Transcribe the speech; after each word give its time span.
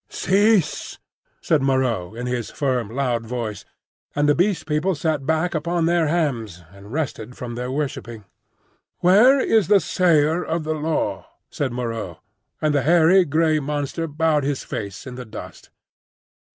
"Cease!" 0.09 0.97
said 1.41 1.61
Moreau, 1.61 2.15
in 2.15 2.25
his 2.25 2.49
firm, 2.49 2.89
loud 2.89 3.23
voice; 3.27 3.65
and 4.15 4.27
the 4.27 4.33
Beast 4.33 4.65
People 4.65 4.95
sat 4.95 5.27
back 5.27 5.53
upon 5.53 5.85
their 5.85 6.07
hams 6.07 6.63
and 6.71 6.91
rested 6.91 7.37
from 7.37 7.53
their 7.53 7.69
worshipping. 7.69 8.25
"Where 9.01 9.39
is 9.39 9.67
the 9.67 9.79
Sayer 9.79 10.41
of 10.43 10.63
the 10.63 10.73
Law?" 10.73 11.27
said 11.51 11.71
Moreau, 11.71 12.17
and 12.59 12.73
the 12.73 12.81
hairy 12.81 13.25
grey 13.25 13.59
monster 13.59 14.07
bowed 14.07 14.43
his 14.43 14.63
face 14.63 15.05
in 15.05 15.13
the 15.13 15.23
dust. 15.25 15.69